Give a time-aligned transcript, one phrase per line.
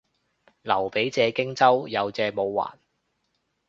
[0.63, 2.79] 劉備借荊州，有借冇還